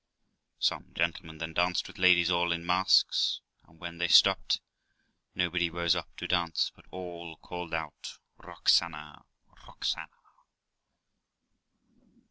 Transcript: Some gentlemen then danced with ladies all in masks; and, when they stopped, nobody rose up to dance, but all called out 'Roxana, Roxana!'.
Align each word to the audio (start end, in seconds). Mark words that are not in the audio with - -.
Some 0.57 0.95
gentlemen 0.95 1.37
then 1.37 1.53
danced 1.53 1.85
with 1.85 1.99
ladies 1.99 2.31
all 2.31 2.51
in 2.51 2.65
masks; 2.65 3.39
and, 3.67 3.77
when 3.79 3.99
they 3.99 4.07
stopped, 4.07 4.59
nobody 5.35 5.69
rose 5.69 5.95
up 5.95 6.09
to 6.17 6.27
dance, 6.27 6.71
but 6.75 6.85
all 6.89 7.35
called 7.37 7.71
out 7.75 8.17
'Roxana, 8.39 9.23
Roxana!'. 9.67 10.07